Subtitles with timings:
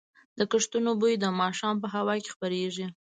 [0.37, 2.87] د کښتونو بوی د ماښام په هوا کې خپرېږي.